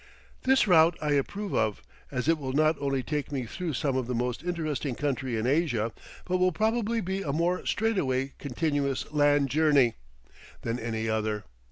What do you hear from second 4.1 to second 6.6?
most interesting country in Asia, but will